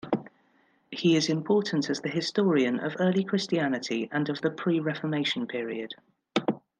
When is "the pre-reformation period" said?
4.41-5.93